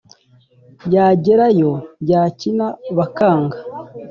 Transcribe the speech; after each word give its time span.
Yagera 0.93 1.45
yo 1.59 1.71
yakina 2.09 2.67
bakanga, 2.97 3.57